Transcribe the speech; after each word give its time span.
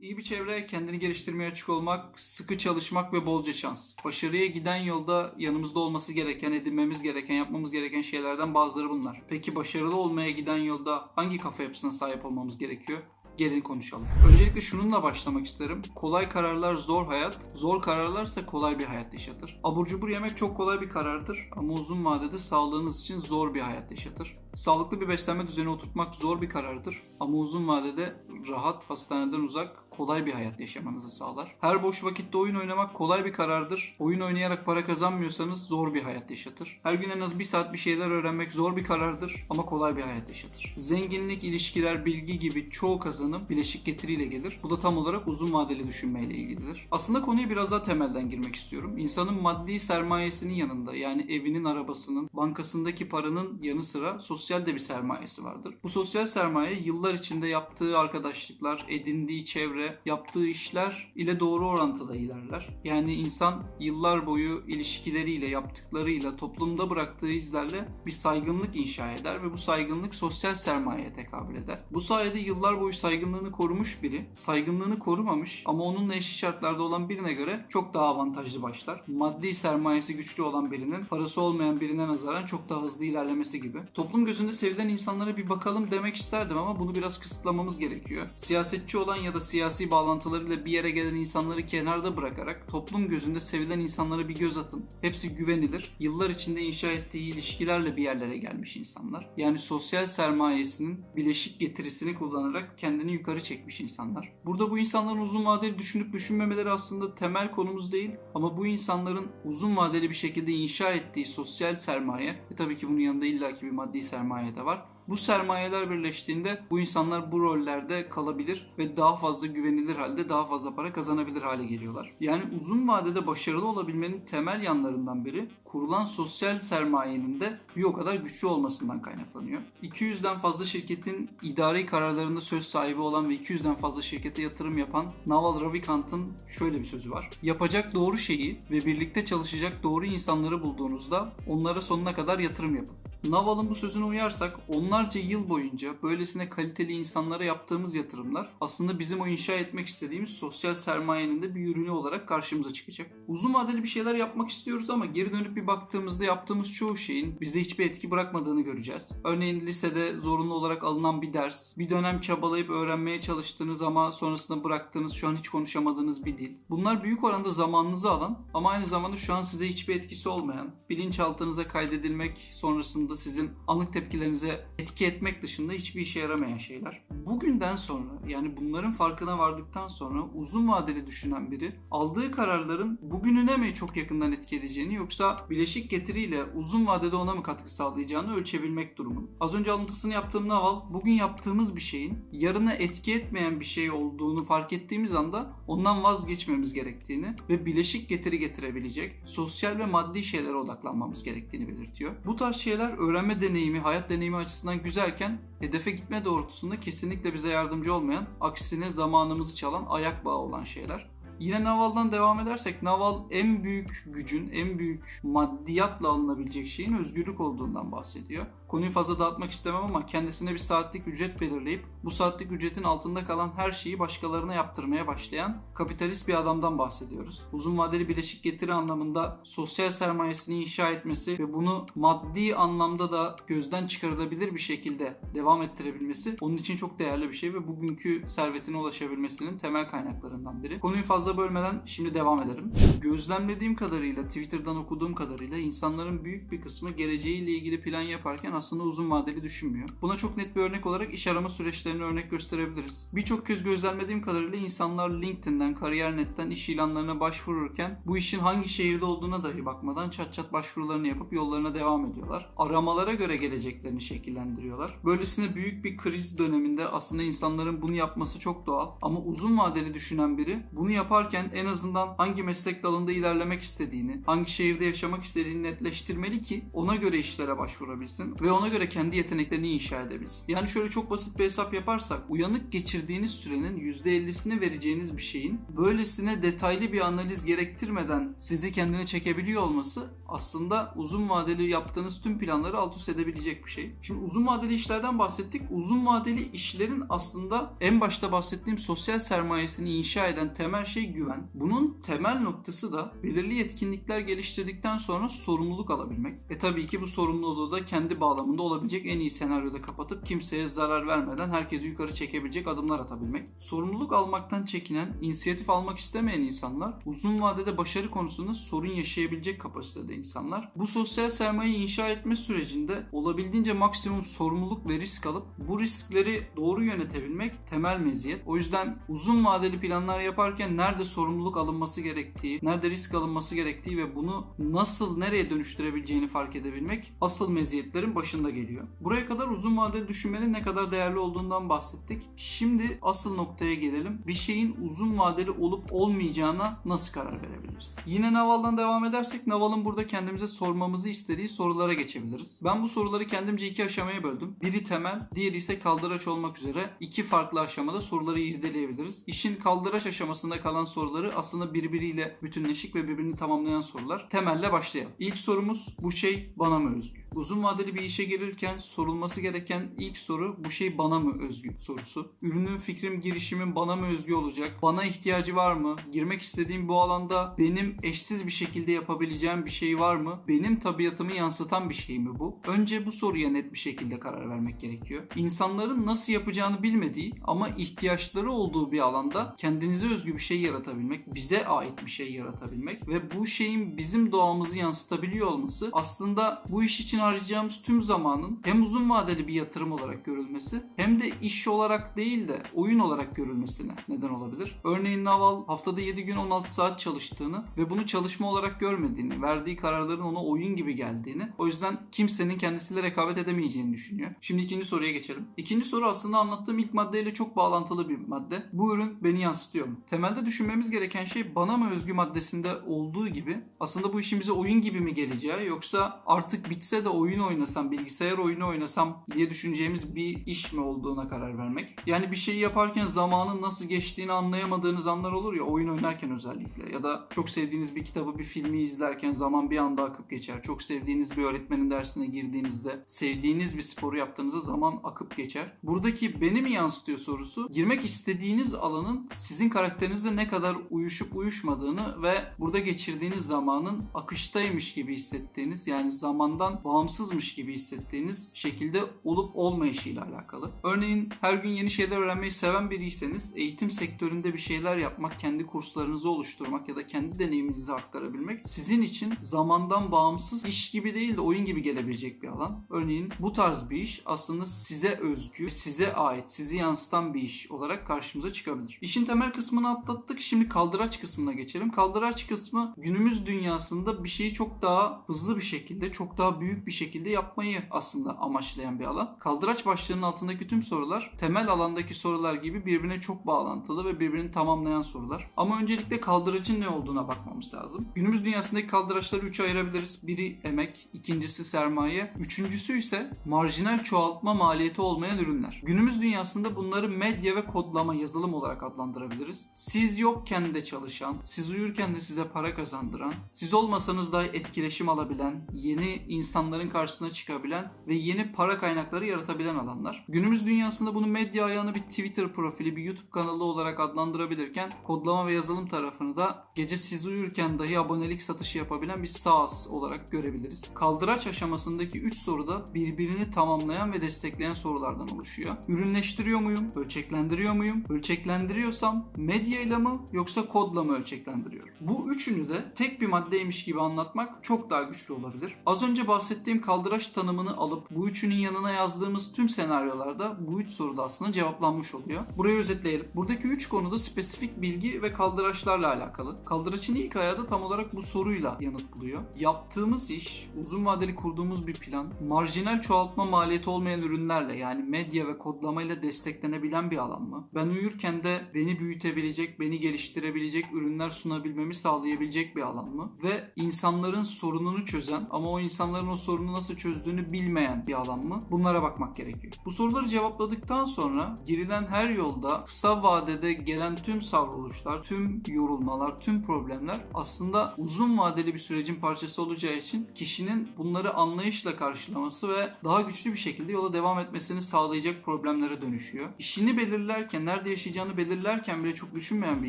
İyi 0.00 0.18
bir 0.18 0.22
çevre, 0.22 0.66
kendini 0.66 0.98
geliştirmeye 0.98 1.50
açık 1.50 1.68
olmak, 1.68 2.20
sıkı 2.20 2.58
çalışmak 2.58 3.12
ve 3.12 3.26
bolca 3.26 3.52
şans. 3.52 3.92
Başarıya 4.04 4.46
giden 4.46 4.76
yolda 4.76 5.34
yanımızda 5.38 5.80
olması 5.80 6.12
gereken, 6.12 6.52
edinmemiz 6.52 7.02
gereken, 7.02 7.34
yapmamız 7.34 7.70
gereken 7.70 8.02
şeylerden 8.02 8.54
bazıları 8.54 8.90
bunlar. 8.90 9.22
Peki 9.28 9.56
başarılı 9.56 9.96
olmaya 9.96 10.30
giden 10.30 10.56
yolda 10.56 11.10
hangi 11.14 11.38
kafa 11.38 11.62
yapısına 11.62 11.92
sahip 11.92 12.24
olmamız 12.24 12.58
gerekiyor? 12.58 12.98
Gelin 13.36 13.60
konuşalım. 13.60 14.06
Öncelikle 14.32 14.60
şununla 14.60 15.02
başlamak 15.02 15.46
isterim. 15.46 15.82
Kolay 15.94 16.28
kararlar 16.28 16.74
zor 16.74 17.06
hayat, 17.06 17.38
zor 17.54 17.82
kararlarsa 17.82 18.46
kolay 18.46 18.78
bir 18.78 18.84
hayat 18.84 19.12
yaşatır. 19.12 19.60
Abur 19.64 19.86
cubur 19.86 20.08
yemek 20.08 20.36
çok 20.36 20.56
kolay 20.56 20.80
bir 20.80 20.88
karardır 20.88 21.48
ama 21.56 21.72
uzun 21.72 22.04
vadede 22.04 22.38
sağlığınız 22.38 23.00
için 23.00 23.18
zor 23.18 23.54
bir 23.54 23.60
hayat 23.60 23.90
yaşatır. 23.90 24.34
Sağlıklı 24.56 25.00
bir 25.00 25.08
beslenme 25.08 25.46
düzeni 25.46 25.68
oturtmak 25.68 26.14
zor 26.14 26.40
bir 26.40 26.48
karardır 26.48 27.02
ama 27.20 27.36
uzun 27.38 27.68
vadede 27.68 28.24
rahat, 28.48 28.90
hastaneden 28.90 29.40
uzak, 29.40 29.87
kolay 29.98 30.26
bir 30.26 30.32
hayat 30.32 30.60
yaşamanızı 30.60 31.10
sağlar. 31.10 31.56
Her 31.60 31.82
boş 31.82 32.04
vakitte 32.04 32.38
oyun 32.38 32.54
oynamak 32.54 32.94
kolay 32.94 33.24
bir 33.24 33.32
karardır. 33.32 33.96
Oyun 33.98 34.20
oynayarak 34.20 34.66
para 34.66 34.86
kazanmıyorsanız 34.86 35.66
zor 35.66 35.94
bir 35.94 36.02
hayat 36.02 36.30
yaşatır. 36.30 36.80
Her 36.82 36.94
gün 36.94 37.10
en 37.10 37.20
az 37.20 37.38
bir 37.38 37.44
saat 37.44 37.72
bir 37.72 37.78
şeyler 37.78 38.10
öğrenmek 38.10 38.52
zor 38.52 38.76
bir 38.76 38.84
karardır 38.84 39.46
ama 39.50 39.62
kolay 39.62 39.96
bir 39.96 40.02
hayat 40.02 40.28
yaşatır. 40.28 40.74
Zenginlik, 40.76 41.44
ilişkiler, 41.44 42.04
bilgi 42.04 42.38
gibi 42.38 42.70
çoğu 42.70 42.98
kazanım 42.98 43.42
bileşik 43.50 43.84
getiriyle 43.84 44.24
gelir. 44.24 44.60
Bu 44.62 44.70
da 44.70 44.78
tam 44.78 44.98
olarak 44.98 45.28
uzun 45.28 45.52
vadeli 45.52 45.86
düşünmeyle 45.86 46.34
ilgilidir. 46.34 46.88
Aslında 46.90 47.22
konuya 47.22 47.50
biraz 47.50 47.70
daha 47.70 47.82
temelden 47.82 48.30
girmek 48.30 48.56
istiyorum. 48.56 48.94
İnsanın 48.98 49.42
maddi 49.42 49.80
sermayesinin 49.80 50.54
yanında 50.54 50.96
yani 50.96 51.32
evinin, 51.32 51.64
arabasının, 51.64 52.30
bankasındaki 52.32 53.08
paranın 53.08 53.62
yanı 53.62 53.82
sıra 53.82 54.20
sosyal 54.20 54.66
de 54.66 54.74
bir 54.74 54.80
sermayesi 54.80 55.44
vardır. 55.44 55.74
Bu 55.82 55.88
sosyal 55.88 56.26
sermaye 56.26 56.80
yıllar 56.84 57.14
içinde 57.14 57.48
yaptığı 57.48 57.98
arkadaşlıklar, 57.98 58.86
edindiği 58.88 59.44
çevre, 59.44 59.87
yaptığı 60.06 60.46
işler 60.46 61.12
ile 61.16 61.40
doğru 61.40 61.68
orantıda 61.68 62.16
ilerler. 62.16 62.68
Yani 62.84 63.14
insan 63.14 63.62
yıllar 63.80 64.26
boyu 64.26 64.64
ilişkileriyle, 64.68 65.46
yaptıklarıyla, 65.46 66.36
toplumda 66.36 66.90
bıraktığı 66.90 67.30
izlerle 67.30 67.84
bir 68.06 68.12
saygınlık 68.12 68.76
inşa 68.76 69.12
eder 69.12 69.42
ve 69.42 69.52
bu 69.52 69.58
saygınlık 69.58 70.14
sosyal 70.14 70.54
sermayeye 70.54 71.12
tekabül 71.12 71.56
eder. 71.56 71.78
Bu 71.90 72.00
sayede 72.00 72.38
yıllar 72.38 72.80
boyu 72.80 72.92
saygınlığını 72.92 73.52
korumuş 73.52 74.02
biri, 74.02 74.26
saygınlığını 74.34 74.98
korumamış 74.98 75.62
ama 75.66 75.84
onunla 75.84 76.14
eşit 76.14 76.36
şartlarda 76.36 76.82
olan 76.82 77.08
birine 77.08 77.32
göre 77.32 77.66
çok 77.68 77.94
daha 77.94 78.04
avantajlı 78.04 78.62
başlar. 78.62 79.02
Maddi 79.06 79.54
sermayesi 79.54 80.16
güçlü 80.16 80.42
olan 80.42 80.70
birinin 80.70 81.04
parası 81.04 81.40
olmayan 81.40 81.80
birine 81.80 82.08
nazaran 82.08 82.44
çok 82.44 82.68
daha 82.68 82.82
hızlı 82.82 83.04
ilerlemesi 83.04 83.60
gibi. 83.60 83.78
Toplum 83.94 84.24
gözünde 84.24 84.52
sevilen 84.52 84.88
insanlara 84.88 85.36
bir 85.36 85.48
bakalım 85.48 85.90
demek 85.90 86.16
isterdim 86.16 86.58
ama 86.58 86.78
bunu 86.78 86.94
biraz 86.94 87.20
kısıtlamamız 87.20 87.78
gerekiyor. 87.78 88.26
Siyasetçi 88.36 88.98
olan 88.98 89.16
ya 89.16 89.34
da 89.34 89.40
siyasi 89.40 89.77
bağlantılarıyla 89.90 90.64
bir 90.64 90.72
yere 90.72 90.90
gelen 90.90 91.14
insanları 91.14 91.66
kenarda 91.66 92.16
bırakarak 92.16 92.68
toplum 92.68 93.08
gözünde 93.08 93.40
sevilen 93.40 93.78
insanlara 93.78 94.28
bir 94.28 94.34
göz 94.34 94.56
atın. 94.56 94.84
Hepsi 95.00 95.34
güvenilir. 95.34 95.96
Yıllar 96.00 96.30
içinde 96.30 96.62
inşa 96.62 96.86
ettiği 96.86 97.32
ilişkilerle 97.32 97.96
bir 97.96 98.02
yerlere 98.02 98.38
gelmiş 98.38 98.76
insanlar. 98.76 99.30
Yani 99.36 99.58
sosyal 99.58 100.06
sermayesinin 100.06 101.04
bileşik 101.16 101.60
getirisini 101.60 102.14
kullanarak 102.14 102.78
kendini 102.78 103.12
yukarı 103.12 103.42
çekmiş 103.42 103.80
insanlar. 103.80 104.32
Burada 104.46 104.70
bu 104.70 104.78
insanların 104.78 105.20
uzun 105.20 105.44
vadeli 105.44 105.78
düşünüp 105.78 106.12
düşünmemeleri 106.12 106.70
aslında 106.70 107.14
temel 107.14 107.50
konumuz 107.50 107.92
değil 107.92 108.10
ama 108.34 108.56
bu 108.56 108.66
insanların 108.66 109.26
uzun 109.44 109.76
vadeli 109.76 110.10
bir 110.10 110.14
şekilde 110.14 110.52
inşa 110.52 110.92
ettiği 110.92 111.24
sosyal 111.26 111.76
sermaye 111.76 112.44
ve 112.50 112.56
tabii 112.56 112.76
ki 112.76 112.88
bunun 112.88 113.00
yanında 113.00 113.26
illaki 113.26 113.66
bir 113.66 113.70
maddi 113.70 114.02
sermaye 114.02 114.54
de 114.54 114.64
var 114.64 114.97
bu 115.08 115.16
sermayeler 115.16 115.90
birleştiğinde 115.90 116.62
bu 116.70 116.80
insanlar 116.80 117.32
bu 117.32 117.40
rollerde 117.40 118.08
kalabilir 118.08 118.70
ve 118.78 118.96
daha 118.96 119.16
fazla 119.16 119.46
güvenilir 119.46 119.96
halde 119.96 120.28
daha 120.28 120.46
fazla 120.46 120.74
para 120.74 120.92
kazanabilir 120.92 121.42
hale 121.42 121.66
geliyorlar. 121.66 122.12
Yani 122.20 122.42
uzun 122.56 122.88
vadede 122.88 123.26
başarılı 123.26 123.66
olabilmenin 123.66 124.20
temel 124.20 124.62
yanlarından 124.62 125.24
biri 125.24 125.48
kurulan 125.64 126.04
sosyal 126.04 126.62
sermayenin 126.62 127.40
de 127.40 127.58
bir 127.76 127.82
o 127.82 127.92
kadar 127.92 128.14
güçlü 128.14 128.46
olmasından 128.46 129.02
kaynaklanıyor. 129.02 129.60
200'den 129.82 130.38
fazla 130.38 130.64
şirketin 130.64 131.30
idari 131.42 131.86
kararlarında 131.86 132.40
söz 132.40 132.64
sahibi 132.64 133.00
olan 133.00 133.28
ve 133.28 133.34
200'den 133.34 133.74
fazla 133.74 134.02
şirkete 134.02 134.42
yatırım 134.42 134.78
yapan 134.78 135.10
Naval 135.26 135.60
Ravikant'ın 135.60 136.32
şöyle 136.48 136.78
bir 136.78 136.84
sözü 136.84 137.10
var. 137.10 137.30
Yapacak 137.42 137.94
doğru 137.94 138.18
şeyi 138.18 138.58
ve 138.70 138.86
birlikte 138.86 139.24
çalışacak 139.24 139.82
doğru 139.82 140.04
insanları 140.04 140.62
bulduğunuzda 140.62 141.32
onlara 141.46 141.82
sonuna 141.82 142.12
kadar 142.12 142.38
yatırım 142.38 142.76
yapın. 142.76 142.96
Naval'ın 143.24 143.70
bu 143.70 143.74
sözüne 143.74 144.04
uyarsak 144.04 144.56
onlarca 144.68 145.20
yıl 145.20 145.48
boyunca 145.48 145.94
böylesine 146.02 146.48
kaliteli 146.48 146.92
insanlara 146.92 147.44
yaptığımız 147.44 147.94
yatırımlar 147.94 148.48
aslında 148.60 148.98
bizim 148.98 149.20
o 149.20 149.26
inşa 149.26 149.52
etmek 149.52 149.88
istediğimiz 149.88 150.30
sosyal 150.30 150.74
sermayenin 150.74 151.42
de 151.42 151.54
bir 151.54 151.74
ürünü 151.74 151.90
olarak 151.90 152.28
karşımıza 152.28 152.72
çıkacak. 152.72 153.10
Uzun 153.28 153.54
vadeli 153.54 153.82
bir 153.82 153.88
şeyler 153.88 154.14
yapmak 154.14 154.50
istiyoruz 154.50 154.90
ama 154.90 155.06
geri 155.06 155.32
dönüp 155.32 155.56
bir 155.56 155.66
baktığımızda 155.66 156.24
yaptığımız 156.24 156.72
çoğu 156.72 156.96
şeyin 156.96 157.40
bizde 157.40 157.60
hiçbir 157.60 157.84
etki 157.84 158.10
bırakmadığını 158.10 158.60
göreceğiz. 158.60 159.12
Örneğin 159.24 159.66
lisede 159.66 160.20
zorunlu 160.20 160.54
olarak 160.54 160.84
alınan 160.84 161.22
bir 161.22 161.32
ders, 161.32 161.78
bir 161.78 161.90
dönem 161.90 162.20
çabalayıp 162.20 162.70
öğrenmeye 162.70 163.20
çalıştığınız 163.20 163.82
ama 163.82 164.12
sonrasında 164.12 164.64
bıraktığınız 164.64 165.12
şu 165.12 165.28
an 165.28 165.36
hiç 165.36 165.48
konuşamadığınız 165.48 166.24
bir 166.24 166.38
dil. 166.38 166.56
Bunlar 166.70 167.04
büyük 167.04 167.24
oranda 167.24 167.50
zamanınızı 167.50 168.10
alan 168.10 168.38
ama 168.54 168.70
aynı 168.70 168.86
zamanda 168.86 169.16
şu 169.16 169.34
an 169.34 169.42
size 169.42 169.68
hiçbir 169.68 169.96
etkisi 169.96 170.28
olmayan, 170.28 170.70
bilinçaltınıza 170.90 171.68
kaydedilmek 171.68 172.50
sonrasında 172.52 173.07
sonrasında 173.08 173.16
sizin 173.16 173.50
anlık 173.66 173.92
tepkilerinize 173.92 174.66
etki 174.78 175.06
etmek 175.06 175.42
dışında 175.42 175.72
hiçbir 175.72 176.00
işe 176.00 176.20
yaramayan 176.20 176.58
şeyler. 176.58 177.02
Bugünden 177.10 177.76
sonra 177.76 178.10
yani 178.26 178.56
bunların 178.56 178.92
farkına 178.92 179.38
vardıktan 179.38 179.88
sonra 179.88 180.22
uzun 180.34 180.68
vadeli 180.68 181.06
düşünen 181.06 181.50
biri 181.50 181.72
aldığı 181.90 182.30
kararların 182.30 182.98
bugününe 183.02 183.56
mi 183.56 183.74
çok 183.74 183.96
yakından 183.96 184.32
etki 184.32 184.56
edeceğini 184.56 184.94
yoksa 184.94 185.46
bileşik 185.50 185.90
getiriyle 185.90 186.44
uzun 186.44 186.86
vadede 186.86 187.16
ona 187.16 187.34
mı 187.34 187.42
katkı 187.42 187.70
sağlayacağını 187.70 188.34
ölçebilmek 188.34 188.98
durumunda. 188.98 189.30
Az 189.40 189.54
önce 189.54 189.72
alıntısını 189.72 190.12
yaptığım 190.12 190.48
Naval 190.48 190.80
bugün 190.90 191.12
yaptığımız 191.12 191.76
bir 191.76 191.80
şeyin 191.80 192.18
yarına 192.32 192.72
etki 192.72 193.14
etmeyen 193.14 193.60
bir 193.60 193.64
şey 193.64 193.90
olduğunu 193.90 194.44
fark 194.44 194.72
ettiğimiz 194.72 195.14
anda 195.14 195.52
ondan 195.66 196.02
vazgeçmemiz 196.02 196.72
gerektiğini 196.72 197.34
ve 197.48 197.66
bileşik 197.66 198.08
getiri 198.08 198.38
getirebilecek 198.38 199.14
sosyal 199.24 199.78
ve 199.78 199.86
maddi 199.86 200.22
şeylere 200.22 200.54
odaklanmamız 200.54 201.22
gerektiğini 201.22 201.68
belirtiyor. 201.68 202.14
Bu 202.26 202.36
tarz 202.36 202.56
şeyler 202.56 202.97
öğrenme 202.98 203.40
deneyimi, 203.40 203.80
hayat 203.80 204.10
deneyimi 204.10 204.36
açısından 204.36 204.82
güzelken 204.82 205.38
hedefe 205.60 205.90
gitme 205.90 206.24
doğrultusunda 206.24 206.80
kesinlikle 206.80 207.34
bize 207.34 207.48
yardımcı 207.48 207.94
olmayan, 207.94 208.26
aksine 208.40 208.90
zamanımızı 208.90 209.56
çalan 209.56 209.84
ayak 209.88 210.24
bağı 210.24 210.36
olan 210.36 210.64
şeyler. 210.64 211.10
Yine 211.40 211.64
Naval'dan 211.64 212.12
devam 212.12 212.40
edersek 212.40 212.82
Naval 212.82 213.22
en 213.30 213.64
büyük 213.64 214.04
gücün, 214.06 214.50
en 214.52 214.78
büyük 214.78 215.20
maddiyatla 215.22 216.08
alınabilecek 216.08 216.66
şeyin 216.66 216.92
özgürlük 216.92 217.40
olduğundan 217.40 217.92
bahsediyor. 217.92 218.46
Konuyu 218.68 218.90
fazla 218.90 219.18
dağıtmak 219.18 219.50
istemem 219.50 219.84
ama 219.84 220.06
kendisine 220.06 220.52
bir 220.52 220.58
saatlik 220.58 221.08
ücret 221.08 221.40
belirleyip 221.40 221.86
bu 222.04 222.10
saatlik 222.10 222.52
ücretin 222.52 222.82
altında 222.82 223.24
kalan 223.24 223.52
her 223.56 223.72
şeyi 223.72 223.98
başkalarına 223.98 224.54
yaptırmaya 224.54 225.06
başlayan 225.06 225.62
kapitalist 225.74 226.28
bir 226.28 226.34
adamdan 226.34 226.78
bahsediyoruz. 226.78 227.44
Uzun 227.52 227.78
vadeli 227.78 228.08
bileşik 228.08 228.42
getiri 228.42 228.72
anlamında 228.72 229.40
sosyal 229.42 229.90
sermayesini 229.90 230.60
inşa 230.60 230.90
etmesi 230.90 231.38
ve 231.38 231.52
bunu 231.52 231.86
maddi 231.94 232.54
anlamda 232.54 233.12
da 233.12 233.36
gözden 233.46 233.86
çıkarılabilir 233.86 234.54
bir 234.54 234.58
şekilde 234.58 235.20
devam 235.34 235.62
ettirebilmesi 235.62 236.36
onun 236.40 236.56
için 236.56 236.76
çok 236.76 236.98
değerli 236.98 237.28
bir 237.28 237.34
şey 237.34 237.54
ve 237.54 237.68
bugünkü 237.68 238.24
servetine 238.28 238.76
ulaşabilmesinin 238.76 239.58
temel 239.58 239.88
kaynaklarından 239.88 240.62
biri. 240.62 240.80
Konuyu 240.80 241.02
fazla 241.02 241.36
bölmeden 241.36 241.82
şimdi 241.86 242.14
devam 242.14 242.42
edelim. 242.42 242.72
Gözlemlediğim 243.00 243.76
kadarıyla, 243.76 244.28
Twitter'dan 244.28 244.76
okuduğum 244.76 245.14
kadarıyla 245.14 245.58
insanların 245.58 246.24
büyük 246.24 246.52
bir 246.52 246.60
kısmı 246.60 246.90
geleceğiyle 246.90 247.50
ilgili 247.50 247.82
plan 247.82 248.02
yaparken 248.02 248.57
aslında 248.58 248.82
uzun 248.82 249.10
vadeli 249.10 249.42
düşünmüyor. 249.42 249.88
Buna 250.02 250.16
çok 250.16 250.36
net 250.36 250.56
bir 250.56 250.60
örnek 250.60 250.86
olarak 250.86 251.14
iş 251.14 251.26
arama 251.26 251.48
süreçlerini 251.48 252.02
örnek 252.02 252.30
gösterebiliriz. 252.30 253.08
Birçok 253.12 253.46
kez 253.46 253.62
gözlemlediğim 253.62 254.22
kadarıyla 254.22 254.58
insanlar 254.58 255.10
LinkedIn'den, 255.10 255.74
Kariyer.net'ten 255.74 256.50
iş 256.50 256.68
ilanlarına 256.68 257.20
başvururken 257.20 258.00
bu 258.06 258.18
işin 258.18 258.38
hangi 258.38 258.68
şehirde 258.68 259.04
olduğuna 259.04 259.44
dahi 259.44 259.66
bakmadan 259.66 260.10
çat 260.10 260.32
çat 260.32 260.52
başvurularını 260.52 261.08
yapıp 261.08 261.32
yollarına 261.32 261.74
devam 261.74 262.06
ediyorlar. 262.06 262.50
Aramalara 262.56 263.14
göre 263.14 263.36
geleceklerini 263.36 264.00
şekillendiriyorlar. 264.00 264.98
Böylesine 265.04 265.54
büyük 265.54 265.84
bir 265.84 265.96
kriz 265.96 266.38
döneminde 266.38 266.88
aslında 266.88 267.22
insanların 267.22 267.82
bunu 267.82 267.94
yapması 267.94 268.38
çok 268.38 268.66
doğal. 268.66 268.90
Ama 269.02 269.20
uzun 269.20 269.58
vadeli 269.58 269.94
düşünen 269.94 270.38
biri 270.38 270.62
bunu 270.72 270.90
yaparken 270.90 271.50
en 271.54 271.66
azından 271.66 272.14
hangi 272.18 272.42
meslek 272.42 272.82
dalında 272.82 273.12
ilerlemek 273.12 273.62
istediğini, 273.62 274.22
hangi 274.26 274.50
şehirde 274.50 274.84
yaşamak 274.84 275.24
istediğini 275.24 275.62
netleştirmeli 275.62 276.42
ki 276.42 276.64
ona 276.72 276.96
göre 276.96 277.18
işlere 277.18 277.58
başvurabilsin 277.58 278.36
ve 278.40 278.47
ve 278.48 278.52
ona 278.52 278.68
göre 278.68 278.88
kendi 278.88 279.16
yeteneklerini 279.16 279.70
inşa 279.70 280.02
edebilsin. 280.02 280.44
Yani 280.48 280.68
şöyle 280.68 280.90
çok 280.90 281.10
basit 281.10 281.38
bir 281.38 281.44
hesap 281.44 281.74
yaparsak 281.74 282.22
uyanık 282.28 282.72
geçirdiğiniz 282.72 283.30
sürenin 283.30 283.92
%50'sini 283.92 284.60
vereceğiniz 284.60 285.16
bir 285.16 285.22
şeyin 285.22 285.60
böylesine 285.76 286.42
detaylı 286.42 286.92
bir 286.92 287.00
analiz 287.00 287.44
gerektirmeden 287.44 288.34
sizi 288.38 288.72
kendine 288.72 289.06
çekebiliyor 289.06 289.62
olması 289.62 290.10
aslında 290.28 290.94
uzun 290.96 291.28
vadeli 291.28 291.70
yaptığınız 291.70 292.22
tüm 292.22 292.38
planları 292.38 292.78
alt 292.78 292.96
üst 292.96 293.08
edebilecek 293.08 293.64
bir 293.64 293.70
şey. 293.70 293.92
Şimdi 294.02 294.24
uzun 294.24 294.46
vadeli 294.46 294.74
işlerden 294.74 295.18
bahsettik. 295.18 295.62
Uzun 295.70 296.06
vadeli 296.06 296.50
işlerin 296.52 297.02
aslında 297.08 297.74
en 297.80 298.00
başta 298.00 298.32
bahsettiğim 298.32 298.78
sosyal 298.78 299.20
sermayesini 299.20 299.90
inşa 299.90 300.26
eden 300.26 300.54
temel 300.54 300.84
şey 300.84 301.06
güven. 301.12 301.50
Bunun 301.54 302.00
temel 302.00 302.40
noktası 302.40 302.92
da 302.92 303.12
belirli 303.22 303.54
yetkinlikler 303.54 304.20
geliştirdikten 304.20 304.98
sonra 304.98 305.28
sorumluluk 305.28 305.90
alabilmek. 305.90 306.38
E 306.50 306.58
tabii 306.58 306.86
ki 306.86 307.00
bu 307.00 307.06
sorumluluğu 307.06 307.72
da 307.72 307.84
kendi 307.84 308.20
bağlamında 308.38 308.62
olabilecek 308.62 309.06
en 309.06 309.18
iyi 309.18 309.30
senaryoda 309.30 309.82
kapatıp 309.82 310.26
kimseye 310.26 310.68
zarar 310.68 311.06
vermeden 311.06 311.50
herkesi 311.50 311.86
yukarı 311.86 312.14
çekebilecek 312.14 312.68
adımlar 312.68 312.98
atabilmek. 312.98 313.48
Sorumluluk 313.56 314.12
almaktan 314.12 314.64
çekinen, 314.64 315.16
inisiyatif 315.22 315.70
almak 315.70 315.98
istemeyen 315.98 316.40
insanlar 316.40 316.94
uzun 317.06 317.40
vadede 317.40 317.78
başarı 317.78 318.10
konusunda 318.10 318.54
sorun 318.54 318.90
yaşayabilecek 318.90 319.60
kapasitede 319.60 320.14
insanlar. 320.14 320.72
Bu 320.76 320.86
sosyal 320.86 321.30
sermayeyi 321.30 321.76
inşa 321.76 322.08
etme 322.08 322.36
sürecinde 322.36 323.06
olabildiğince 323.12 323.72
maksimum 323.72 324.24
sorumluluk 324.24 324.88
ve 324.88 325.00
risk 325.00 325.26
alıp 325.26 325.46
bu 325.58 325.80
riskleri 325.80 326.42
doğru 326.56 326.84
yönetebilmek 326.84 327.66
temel 327.70 328.00
meziyet. 328.00 328.42
O 328.46 328.56
yüzden 328.56 328.98
uzun 329.08 329.44
vadeli 329.44 329.80
planlar 329.80 330.20
yaparken 330.20 330.76
nerede 330.76 331.04
sorumluluk 331.04 331.56
alınması 331.56 332.00
gerektiği, 332.00 332.58
nerede 332.62 332.90
risk 332.90 333.14
alınması 333.14 333.54
gerektiği 333.54 333.96
ve 333.96 334.16
bunu 334.16 334.46
nasıl 334.58 335.18
nereye 335.18 335.50
dönüştürebileceğini 335.50 336.28
fark 336.28 336.56
edebilmek 336.56 337.12
asıl 337.20 337.50
meziyetlerin 337.50 338.14
başında 338.28 338.50
geliyor. 338.50 338.84
Buraya 339.00 339.26
kadar 339.26 339.48
uzun 339.48 339.76
vadeli 339.76 340.08
düşünmenin 340.08 340.52
ne 340.52 340.62
kadar 340.62 340.90
değerli 340.90 341.18
olduğundan 341.18 341.68
bahsettik. 341.68 342.22
Şimdi 342.36 342.98
asıl 343.02 343.34
noktaya 343.34 343.74
gelelim. 343.74 344.22
Bir 344.26 344.34
şeyin 344.34 344.76
uzun 344.84 345.18
vadeli 345.18 345.50
olup 345.50 345.92
olmayacağına 345.92 346.80
nasıl 346.84 347.12
karar 347.12 347.42
verebiliriz? 347.42 347.96
Yine 348.06 348.32
Naval'dan 348.32 348.78
devam 348.78 349.04
edersek 349.04 349.46
Naval'ın 349.46 349.84
burada 349.84 350.06
kendimize 350.06 350.46
sormamızı 350.46 351.08
istediği 351.08 351.48
sorulara 351.48 351.92
geçebiliriz. 351.92 352.60
Ben 352.64 352.82
bu 352.82 352.88
soruları 352.88 353.26
kendimce 353.26 353.66
iki 353.66 353.84
aşamaya 353.84 354.22
böldüm. 354.22 354.56
Biri 354.62 354.84
temel, 354.84 355.28
diğeri 355.34 355.56
ise 355.56 355.78
kaldıraç 355.78 356.28
olmak 356.28 356.58
üzere 356.58 356.90
iki 357.00 357.22
farklı 357.22 357.60
aşamada 357.60 358.00
soruları 358.00 358.40
irdeleyebiliriz. 358.40 359.24
İşin 359.26 359.56
kaldıraç 359.56 360.06
aşamasında 360.06 360.60
kalan 360.60 360.84
soruları 360.84 361.36
aslında 361.36 361.74
birbiriyle 361.74 362.38
bütünleşik 362.42 362.94
ve 362.94 363.08
birbirini 363.08 363.36
tamamlayan 363.36 363.80
sorular. 363.80 364.30
Temelle 364.30 364.72
başlayalım. 364.72 365.12
İlk 365.18 365.38
sorumuz 365.38 365.96
bu 366.00 366.12
şey 366.12 366.52
bana 366.56 366.78
mı 366.78 366.96
özgü? 366.96 367.28
Uzun 367.34 367.62
vadeli 367.62 367.94
bir 367.94 368.02
işe 368.18 368.24
girirken 368.24 368.78
sorulması 368.78 369.40
gereken 369.40 369.90
ilk 369.98 370.18
soru 370.18 370.56
bu 370.64 370.70
şey 370.70 370.98
bana 370.98 371.18
mı 371.18 371.42
özgü 371.48 371.78
sorusu. 371.78 372.32
Ürünün, 372.42 372.78
fikrim, 372.78 373.20
girişimin 373.20 373.74
bana 373.74 373.96
mı 373.96 374.06
özgü 374.06 374.34
olacak? 374.34 374.70
Bana 374.82 375.04
ihtiyacı 375.04 375.56
var 375.56 375.72
mı? 375.72 375.96
Girmek 376.12 376.42
istediğim 376.42 376.88
bu 376.88 377.00
alanda 377.00 377.54
benim 377.58 377.96
eşsiz 378.02 378.46
bir 378.46 378.50
şekilde 378.50 378.92
yapabileceğim 378.92 379.64
bir 379.64 379.70
şey 379.70 379.98
var 379.98 380.16
mı? 380.16 380.40
Benim 380.48 380.80
tabiatımı 380.80 381.32
yansıtan 381.32 381.90
bir 381.90 381.94
şey 381.94 382.18
mi 382.18 382.38
bu? 382.38 382.58
Önce 382.66 383.06
bu 383.06 383.12
soruya 383.12 383.50
net 383.50 383.72
bir 383.72 383.78
şekilde 383.78 384.20
karar 384.20 384.50
vermek 384.50 384.80
gerekiyor. 384.80 385.22
İnsanların 385.36 386.06
nasıl 386.06 386.32
yapacağını 386.32 386.82
bilmediği 386.82 387.32
ama 387.44 387.68
ihtiyaçları 387.68 388.52
olduğu 388.52 388.92
bir 388.92 389.00
alanda 389.00 389.54
kendinize 389.58 390.06
özgü 390.14 390.34
bir 390.34 390.42
şey 390.42 390.60
yaratabilmek, 390.60 391.34
bize 391.34 391.66
ait 391.66 392.04
bir 392.04 392.10
şey 392.10 392.32
yaratabilmek 392.32 393.08
ve 393.08 393.30
bu 393.34 393.46
şeyin 393.46 393.96
bizim 393.96 394.32
doğamızı 394.32 394.78
yansıtabiliyor 394.78 395.46
olması 395.46 395.90
aslında 395.92 396.64
bu 396.68 396.84
iş 396.84 397.00
için 397.00 397.18
harcayacağımız 397.18 397.82
tüm 397.82 398.07
zamanın 398.08 398.60
hem 398.64 398.82
uzun 398.82 399.10
vadeli 399.10 399.48
bir 399.48 399.54
yatırım 399.54 399.92
olarak 399.92 400.24
görülmesi 400.24 400.82
hem 400.96 401.20
de 401.20 401.30
iş 401.42 401.68
olarak 401.68 402.16
değil 402.16 402.48
de 402.48 402.62
oyun 402.74 402.98
olarak 402.98 403.36
görülmesine 403.36 403.92
neden 404.08 404.28
olabilir. 404.28 404.80
Örneğin 404.84 405.24
Naval 405.24 405.66
haftada 405.66 406.00
7 406.00 406.24
gün 406.24 406.36
16 406.36 406.74
saat 406.74 406.98
çalıştığını 406.98 407.64
ve 407.76 407.90
bunu 407.90 408.06
çalışma 408.06 408.50
olarak 408.50 408.80
görmediğini, 408.80 409.42
verdiği 409.42 409.76
kararların 409.76 410.22
ona 410.22 410.44
oyun 410.44 410.76
gibi 410.76 410.94
geldiğini, 410.94 411.48
o 411.58 411.66
yüzden 411.66 411.98
kimsenin 412.12 412.58
kendisiyle 412.58 413.02
rekabet 413.02 413.38
edemeyeceğini 413.38 413.92
düşünüyor. 413.92 414.30
Şimdi 414.40 414.62
ikinci 414.62 414.86
soruya 414.86 415.12
geçelim. 415.12 415.46
İkinci 415.56 415.86
soru 415.86 416.06
aslında 416.06 416.38
anlattığım 416.38 416.78
ilk 416.78 416.94
maddeyle 416.94 417.34
çok 417.34 417.56
bağlantılı 417.56 418.08
bir 418.08 418.18
madde. 418.18 418.62
Bu 418.72 418.94
ürün 418.94 419.24
beni 419.24 419.40
yansıtıyor 419.40 419.86
mu? 419.86 420.00
Temelde 420.06 420.46
düşünmemiz 420.46 420.90
gereken 420.90 421.24
şey 421.24 421.54
bana 421.54 421.76
mı 421.76 421.90
özgü 421.90 422.12
maddesinde 422.12 422.76
olduğu 422.86 423.28
gibi 423.28 423.60
aslında 423.80 424.12
bu 424.12 424.20
işin 424.20 424.40
bize 424.40 424.52
oyun 424.52 424.80
gibi 424.80 425.00
mi 425.00 425.14
geleceği 425.14 425.66
yoksa 425.66 426.22
artık 426.26 426.70
bitse 426.70 427.04
de 427.04 427.08
oyun 427.08 427.40
oynasam, 427.40 427.87
bilgisayar 427.90 428.38
oyunu 428.38 428.68
oynasam 428.68 429.24
diye 429.34 429.50
düşüneceğimiz 429.50 430.14
bir 430.14 430.46
iş 430.46 430.72
mi 430.72 430.80
olduğuna 430.80 431.28
karar 431.28 431.58
vermek. 431.58 431.96
Yani 432.06 432.30
bir 432.30 432.36
şeyi 432.36 432.60
yaparken 432.60 433.06
zamanın 433.06 433.62
nasıl 433.62 433.84
geçtiğini 433.84 434.32
anlayamadığınız 434.32 435.06
anlar 435.06 435.32
olur 435.32 435.54
ya 435.54 435.62
oyun 435.62 435.88
oynarken 435.88 436.30
özellikle 436.30 436.92
ya 436.92 437.02
da 437.02 437.28
çok 437.32 437.50
sevdiğiniz 437.50 437.96
bir 437.96 438.04
kitabı, 438.04 438.38
bir 438.38 438.44
filmi 438.44 438.82
izlerken 438.82 439.32
zaman 439.32 439.70
bir 439.70 439.78
anda 439.78 440.04
akıp 440.04 440.30
geçer. 440.30 440.62
Çok 440.62 440.82
sevdiğiniz 440.82 441.36
bir 441.36 441.42
öğretmenin 441.42 441.90
dersine 441.90 442.26
girdiğinizde, 442.26 443.04
sevdiğiniz 443.06 443.76
bir 443.76 443.82
sporu 443.82 444.18
yaptığınızda 444.18 444.60
zaman 444.60 445.00
akıp 445.04 445.36
geçer. 445.36 445.72
Buradaki 445.82 446.40
beni 446.40 446.62
mi 446.62 446.70
yansıtıyor 446.70 447.18
sorusu 447.18 447.68
girmek 447.70 448.04
istediğiniz 448.04 448.74
alanın 448.74 449.28
sizin 449.34 449.68
karakterinizle 449.68 450.36
ne 450.36 450.48
kadar 450.48 450.76
uyuşup 450.90 451.36
uyuşmadığını 451.36 452.22
ve 452.22 452.34
burada 452.58 452.78
geçirdiğiniz 452.78 453.46
zamanın 453.46 454.04
akıştaymış 454.14 454.94
gibi 454.94 455.14
hissettiğiniz 455.14 455.86
yani 455.86 456.12
zamandan 456.12 456.84
bağımsızmış 456.84 457.54
gibi 457.54 457.72
hissettiğiniz 457.78 458.50
şekilde 458.54 459.00
olup 459.24 459.56
olmayışıyla 459.56 460.24
alakalı. 460.24 460.70
Örneğin 460.82 461.28
her 461.40 461.54
gün 461.54 461.70
yeni 461.70 461.90
şeyler 461.90 462.18
öğrenmeyi 462.18 462.52
seven 462.52 462.90
biriyseniz 462.90 463.52
eğitim 463.56 463.90
sektöründe 463.90 464.52
bir 464.52 464.58
şeyler 464.58 464.96
yapmak, 464.96 465.38
kendi 465.38 465.66
kurslarınızı 465.66 466.30
oluşturmak 466.30 466.88
ya 466.88 466.96
da 466.96 467.06
kendi 467.06 467.38
deneyiminizi 467.38 467.92
aktarabilmek 467.92 468.66
sizin 468.66 469.02
için 469.02 469.34
zamandan 469.40 470.12
bağımsız 470.12 470.64
iş 470.64 470.90
gibi 470.90 471.14
değil 471.14 471.36
de 471.36 471.40
oyun 471.40 471.64
gibi 471.64 471.82
gelebilecek 471.82 472.42
bir 472.42 472.48
alan. 472.48 472.86
Örneğin 472.90 473.32
bu 473.38 473.52
tarz 473.52 473.90
bir 473.90 474.00
iş 474.00 474.22
aslında 474.26 474.66
size 474.66 475.14
özgü, 475.14 475.70
size 475.70 476.14
ait, 476.14 476.50
sizi 476.50 476.76
yansıtan 476.76 477.34
bir 477.34 477.42
iş 477.42 477.70
olarak 477.70 478.06
karşımıza 478.06 478.52
çıkabilir. 478.52 478.98
İşin 479.00 479.24
temel 479.24 479.52
kısmını 479.52 479.88
atlattık. 479.88 480.40
Şimdi 480.40 480.68
kaldıraç 480.68 481.20
kısmına 481.20 481.52
geçelim. 481.52 481.90
Kaldıraç 481.90 482.46
kısmı 482.46 482.94
günümüz 482.96 483.46
dünyasında 483.46 484.24
bir 484.24 484.28
şeyi 484.28 484.52
çok 484.52 484.82
daha 484.82 485.24
hızlı 485.26 485.56
bir 485.56 485.62
şekilde, 485.62 486.12
çok 486.12 486.38
daha 486.38 486.60
büyük 486.60 486.86
bir 486.86 486.92
şekilde 486.92 487.30
yapmayı 487.30 487.67
aslında 487.90 488.38
amaçlayan 488.38 489.00
bir 489.00 489.04
alan. 489.04 489.38
Kaldıraç 489.38 489.86
başlığının 489.86 490.22
altındaki 490.22 490.66
tüm 490.68 490.82
sorular 490.82 491.32
temel 491.38 491.68
alandaki 491.68 492.14
sorular 492.14 492.54
gibi 492.54 492.86
birbirine 492.86 493.20
çok 493.20 493.46
bağlantılı 493.46 494.04
ve 494.04 494.20
birbirini 494.20 494.50
tamamlayan 494.50 495.00
sorular. 495.00 495.50
Ama 495.56 495.78
öncelikle 495.80 496.20
kaldıracın 496.20 496.80
ne 496.80 496.88
olduğuna 496.88 497.28
bakmamız 497.28 497.74
lazım. 497.74 498.08
Günümüz 498.14 498.44
dünyasındaki 498.44 498.86
kaldıraçları 498.86 499.46
üçe 499.46 499.62
ayırabiliriz. 499.62 500.26
Biri 500.26 500.60
emek, 500.64 501.08
ikincisi 501.12 501.64
sermaye, 501.64 502.34
üçüncüsü 502.38 502.98
ise 502.98 503.30
marjinal 503.44 504.02
çoğaltma 504.02 504.54
maliyeti 504.54 505.00
olmayan 505.00 505.38
ürünler. 505.38 505.80
Günümüz 505.84 506.22
dünyasında 506.22 506.76
bunları 506.76 507.08
medya 507.08 507.56
ve 507.56 507.66
kodlama 507.66 508.14
yazılım 508.14 508.54
olarak 508.54 508.82
adlandırabiliriz. 508.82 509.68
Siz 509.74 510.18
yokken 510.18 510.74
de 510.74 510.84
çalışan, 510.84 511.36
siz 511.44 511.70
uyurken 511.70 512.14
de 512.14 512.20
size 512.20 512.48
para 512.48 512.74
kazandıran, 512.74 513.32
siz 513.52 513.74
olmasanız 513.74 514.32
da 514.32 514.44
etkileşim 514.44 515.08
alabilen, 515.08 515.66
yeni 515.72 516.14
insanların 516.28 516.88
karşısına 516.90 517.30
çıkabilen 517.30 517.57
ve 518.06 518.14
yeni 518.14 518.52
para 518.52 518.78
kaynakları 518.78 519.26
yaratabilen 519.26 519.74
alanlar. 519.74 520.24
Günümüz 520.28 520.66
dünyasında 520.66 521.14
bunu 521.14 521.26
medya 521.26 521.64
ayağını 521.64 521.94
bir 521.94 522.00
Twitter 522.00 522.52
profili, 522.52 522.96
bir 522.96 523.02
YouTube 523.02 523.30
kanalı 523.30 523.64
olarak 523.64 524.00
adlandırabilirken 524.00 524.92
kodlama 525.04 525.46
ve 525.46 525.52
yazılım 525.52 525.88
tarafını 525.88 526.36
da 526.36 526.68
gece 526.74 526.96
siz 526.96 527.26
uyurken 527.26 527.78
dahi 527.78 527.98
abonelik 527.98 528.42
satışı 528.42 528.78
yapabilen 528.78 529.22
bir 529.22 529.28
SaaS 529.28 529.86
olarak 529.86 530.32
görebiliriz. 530.32 530.94
Kaldıraç 530.94 531.46
aşamasındaki 531.46 532.20
3 532.20 532.38
soruda 532.38 532.94
birbirini 532.94 533.50
tamamlayan 533.50 534.12
ve 534.12 534.22
destekleyen 534.22 534.74
sorulardan 534.74 535.28
oluşuyor. 535.28 535.76
Ürünleştiriyor 535.88 536.60
muyum? 536.60 536.92
Ölçeklendiriyor 536.96 537.72
muyum? 537.72 538.04
Ölçeklendiriyorsam 538.08 539.28
medyayla 539.36 539.98
mı 539.98 540.26
yoksa 540.32 540.68
kodla 540.68 541.04
mı 541.04 541.16
ölçeklendiriyorum? 541.16 541.94
Bu 542.00 542.30
üçünü 542.30 542.68
de 542.68 542.94
tek 542.94 543.20
bir 543.20 543.26
maddeymiş 543.26 543.84
gibi 543.84 544.00
anlatmak 544.00 544.64
çok 544.64 544.90
daha 544.90 545.02
güçlü 545.02 545.34
olabilir. 545.34 545.76
Az 545.86 546.02
önce 546.02 546.28
bahsettiğim 546.28 546.80
kaldıraç 546.80 547.26
tanımını 547.48 547.76
alıp 547.76 548.10
bu 548.10 548.28
üçünün 548.28 548.54
yanına 548.54 548.90
yazdığımız 548.90 549.52
tüm 549.52 549.68
senaryolarda 549.68 550.56
bu 550.60 550.80
üç 550.80 550.90
soruda 550.90 551.22
aslında 551.22 551.52
cevaplanmış 551.52 552.14
oluyor. 552.14 552.44
Burayı 552.56 552.78
özetleyelim. 552.78 553.26
Buradaki 553.34 553.68
üç 553.68 553.88
konuda 553.88 554.18
spesifik 554.18 554.82
bilgi 554.82 555.22
ve 555.22 555.32
kaldıraçlarla 555.32 556.08
alakalı. 556.08 556.64
Kaldıraçın 556.64 557.14
ilk 557.14 557.36
ayağı 557.36 557.58
da 557.58 557.66
tam 557.66 557.82
olarak 557.82 558.16
bu 558.16 558.22
soruyla 558.22 558.78
yanıt 558.80 559.16
buluyor. 559.16 559.42
Yaptığımız 559.56 560.30
iş, 560.30 560.70
uzun 560.80 561.06
vadeli 561.06 561.34
kurduğumuz 561.34 561.86
bir 561.86 561.94
plan, 561.94 562.32
marjinal 562.48 563.00
çoğaltma 563.00 563.44
maliyeti 563.44 563.90
olmayan 563.90 564.22
ürünlerle 564.22 564.76
yani 564.76 565.02
medya 565.02 565.48
ve 565.48 565.58
kodlamayla 565.58 566.22
desteklenebilen 566.22 567.10
bir 567.10 567.18
alan 567.18 567.42
mı? 567.42 567.68
Ben 567.74 567.86
uyurken 567.86 568.42
de 568.42 568.60
beni 568.74 568.98
büyütebilecek, 568.98 569.80
beni 569.80 570.00
geliştirebilecek 570.00 570.86
ürünler 570.92 571.30
sunabilmemi 571.30 571.94
sağlayabilecek 571.94 572.76
bir 572.76 572.82
alan 572.82 573.08
mı? 573.08 573.32
Ve 573.42 573.72
insanların 573.76 574.44
sorununu 574.44 575.04
çözen 575.04 575.46
ama 575.50 575.70
o 575.70 575.80
insanların 575.80 576.28
o 576.28 576.36
sorunu 576.36 576.72
nasıl 576.72 576.94
çözdüğünü 576.94 577.37
bilmeyen 577.50 578.04
bir 578.06 578.14
alan 578.14 578.46
mı? 578.46 578.58
Bunlara 578.70 579.02
bakmak 579.02 579.36
gerekiyor. 579.36 579.72
Bu 579.84 579.90
soruları 579.90 580.28
cevapladıktan 580.28 581.04
sonra 581.04 581.56
girilen 581.66 582.06
her 582.06 582.28
yolda 582.28 582.84
kısa 582.84 583.22
vadede 583.22 583.72
gelen 583.72 584.16
tüm 584.16 584.42
savruluşlar, 584.42 585.22
tüm 585.22 585.62
yorulmalar, 585.66 586.38
tüm 586.38 586.62
problemler 586.62 587.20
aslında 587.34 587.94
uzun 587.96 588.38
vadeli 588.38 588.74
bir 588.74 588.78
sürecin 588.78 589.14
parçası 589.14 589.62
olacağı 589.62 589.94
için 589.94 590.28
kişinin 590.34 590.88
bunları 590.98 591.34
anlayışla 591.34 591.96
karşılaması 591.96 592.68
ve 592.68 592.92
daha 593.04 593.20
güçlü 593.20 593.52
bir 593.52 593.58
şekilde 593.58 593.92
yola 593.92 594.12
devam 594.12 594.38
etmesini 594.38 594.82
sağlayacak 594.82 595.44
problemlere 595.44 596.02
dönüşüyor. 596.02 596.48
İşini 596.58 596.96
belirlerken, 596.96 597.66
nerede 597.66 597.90
yaşayacağını 597.90 598.36
belirlerken 598.36 599.04
bile 599.04 599.14
çok 599.14 599.34
düşünmeyen 599.34 599.82
bir 599.82 599.88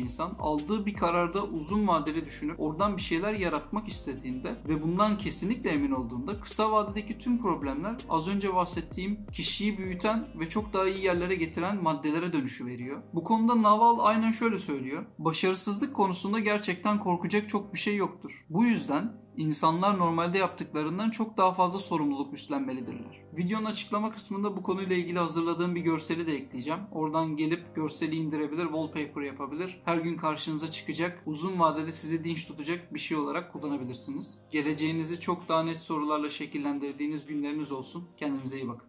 insan 0.00 0.36
aldığı 0.38 0.86
bir 0.86 0.94
kararda 0.94 1.44
uzun 1.44 1.88
vadeli 1.88 2.24
düşünüp 2.24 2.60
oradan 2.60 2.96
bir 2.96 3.02
şeyler 3.02 3.34
yaratmak 3.34 3.88
istediğinde 3.88 4.56
ve 4.68 4.82
bundan 4.82 5.18
kesinlikle 5.18 5.70
emin 5.70 5.90
olduğunda 5.90 6.40
kısa 6.40 6.72
vadedeki 6.72 7.18
problemler 7.42 7.96
az 8.08 8.28
önce 8.28 8.54
bahsettiğim 8.54 9.26
kişiyi 9.32 9.78
büyüten 9.78 10.24
ve 10.40 10.48
çok 10.48 10.72
daha 10.72 10.88
iyi 10.88 11.04
yerlere 11.04 11.34
getiren 11.34 11.82
maddelere 11.82 12.32
dönüşü 12.32 12.66
veriyor. 12.66 13.02
Bu 13.14 13.24
konuda 13.24 13.62
Naval 13.62 13.98
aynen 14.00 14.30
şöyle 14.30 14.58
söylüyor. 14.58 15.04
Başarısızlık 15.18 15.94
konusunda 15.94 16.38
gerçekten 16.38 16.98
korkacak 16.98 17.48
çok 17.48 17.74
bir 17.74 17.78
şey 17.78 17.96
yoktur. 17.96 18.46
Bu 18.50 18.64
yüzden 18.64 19.12
insanlar 19.40 19.98
normalde 19.98 20.38
yaptıklarından 20.38 21.10
çok 21.10 21.36
daha 21.36 21.52
fazla 21.52 21.78
sorumluluk 21.78 22.34
üstlenmelidirler. 22.34 23.22
Videonun 23.36 23.64
açıklama 23.64 24.12
kısmında 24.12 24.56
bu 24.56 24.62
konuyla 24.62 24.96
ilgili 24.96 25.18
hazırladığım 25.18 25.74
bir 25.74 25.80
görseli 25.80 26.26
de 26.26 26.34
ekleyeceğim. 26.34 26.80
Oradan 26.92 27.36
gelip 27.36 27.74
görseli 27.74 28.16
indirebilir, 28.16 28.62
wallpaper 28.62 29.22
yapabilir. 29.22 29.80
Her 29.84 29.98
gün 29.98 30.16
karşınıza 30.16 30.70
çıkacak, 30.70 31.22
uzun 31.26 31.60
vadede 31.60 31.92
sizi 31.92 32.24
dinç 32.24 32.46
tutacak 32.46 32.94
bir 32.94 32.98
şey 32.98 33.16
olarak 33.16 33.52
kullanabilirsiniz. 33.52 34.38
Geleceğinizi 34.50 35.20
çok 35.20 35.48
daha 35.48 35.62
net 35.62 35.80
sorularla 35.80 36.30
şekillendirdiğiniz 36.30 37.26
günleriniz 37.26 37.72
olsun. 37.72 38.08
Kendinize 38.16 38.56
iyi 38.56 38.68
bakın. 38.68 38.88